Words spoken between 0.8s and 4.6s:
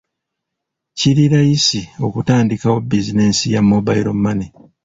Kiri layisi okutandikawo bizinensi ya mobile money.